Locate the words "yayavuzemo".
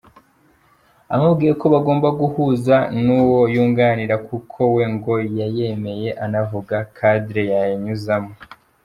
7.53-8.31